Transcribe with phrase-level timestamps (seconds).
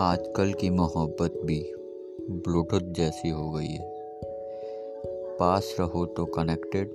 [0.00, 1.72] आजकल की मोहब्बत भी
[2.30, 3.92] ब्लूटूथ जैसी हो गई है।
[5.40, 6.90] पास रहो तो कनेक्टेड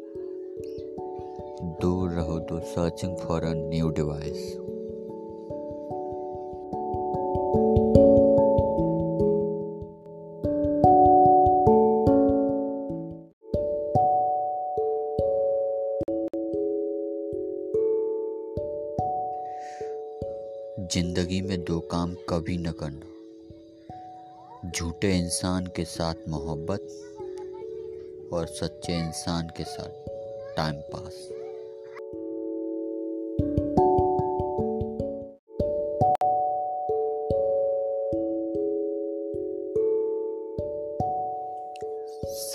[1.82, 4.58] दूर रहो तो searching for a new device
[20.80, 26.88] ज़िंदगी में दो काम कभी न करना। झूठे इंसान के साथ मोहब्बत
[28.34, 29.90] और सच्चे इंसान के साथ
[30.58, 31.14] टाइम पास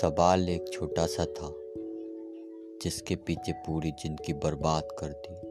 [0.01, 1.53] सवाल एक छोटा सा था,
[2.81, 5.48] जिसके पीछे पूरी ज़िंदगी बर्बाद कर दी।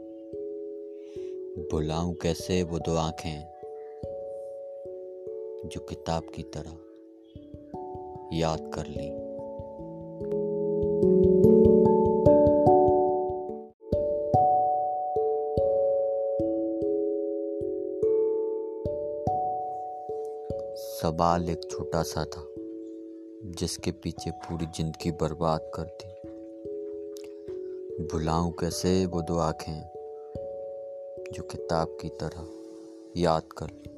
[1.58, 3.40] बुलाऊं कैसे वो दो आँखें
[5.68, 9.08] जो किताब की तरह याद कर ली।
[20.78, 22.46] सवाल एक छोटा सा था,
[23.44, 26.08] जिसके पीछे पूरी ज़िंदगी बर्बाद कर दी।
[28.04, 29.97] भुलाऊं कैसे वो दो आँखें
[31.32, 32.46] जो किताब की तरह
[33.16, 33.88] याद कर ली।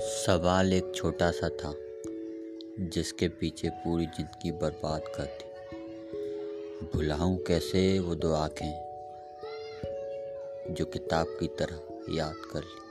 [0.00, 1.74] सवाल एक छोटा सा था,
[2.80, 8.74] जिसके पीछे पूरी ज़िंदगी बर्बाद कर दी। भुलाऊं कैसे वो दो आँखें,
[10.70, 12.87] जो किताब की तरह याद कर ली।